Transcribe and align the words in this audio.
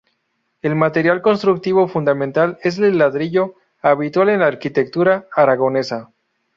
El 0.63 0.73
material 0.73 1.21
constructivo 1.21 1.87
fundamental 1.87 2.57
es 2.63 2.79
el 2.79 2.97
ladrillo, 2.97 3.53
habitual 3.83 4.29
en 4.29 4.39
la 4.39 4.47
arquitectura 4.47 5.27
aragonesa. 5.31 6.09